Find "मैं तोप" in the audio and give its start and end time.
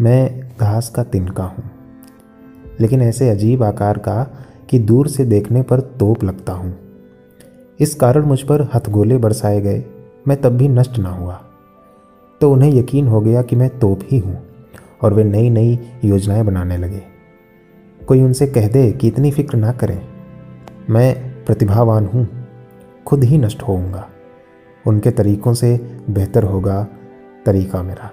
13.56-14.00